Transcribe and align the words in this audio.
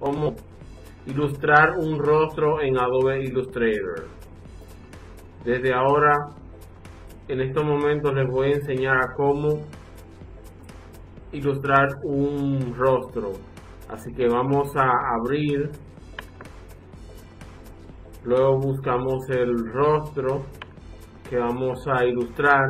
cómo 0.00 0.34
ilustrar 1.06 1.78
un 1.78 1.98
rostro 1.98 2.60
en 2.60 2.78
Adobe 2.78 3.22
Illustrator. 3.22 4.08
Desde 5.44 5.72
ahora, 5.72 6.30
en 7.28 7.40
estos 7.40 7.64
momentos 7.64 8.12
les 8.14 8.28
voy 8.28 8.48
a 8.48 8.56
enseñar 8.56 8.96
a 8.96 9.14
cómo 9.14 9.60
ilustrar 11.32 11.88
un 12.02 12.74
rostro. 12.76 13.32
Así 13.88 14.12
que 14.12 14.26
vamos 14.28 14.74
a 14.76 14.90
abrir, 15.14 15.70
luego 18.24 18.58
buscamos 18.58 19.28
el 19.30 19.72
rostro 19.72 20.42
que 21.28 21.38
vamos 21.38 21.86
a 21.86 22.04
ilustrar 22.04 22.68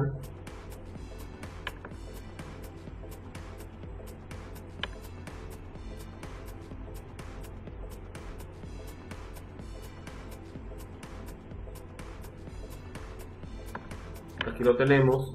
aquí 14.61 14.69
lo 14.69 14.77
tenemos. 14.77 15.33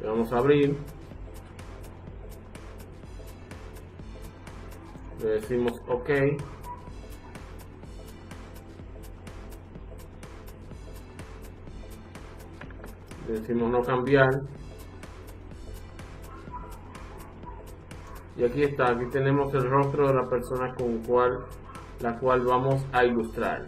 Le 0.00 0.06
vamos 0.06 0.32
a 0.32 0.38
abrir. 0.38 0.76
Le 5.22 5.28
decimos 5.28 5.72
ok. 5.88 6.08
Le 13.26 13.32
decimos 13.40 13.70
no 13.70 13.80
cambiar. 13.82 14.28
Y 18.36 18.44
aquí 18.44 18.62
está 18.62 18.90
aquí 18.90 19.06
tenemos 19.10 19.52
el 19.54 19.68
rostro 19.68 20.06
de 20.06 20.14
la 20.14 20.28
persona 20.28 20.74
con 20.74 20.98
cual 20.98 21.44
la 22.00 22.16
cual 22.20 22.42
vamos 22.42 22.86
a 22.92 23.04
ilustrar 23.04 23.64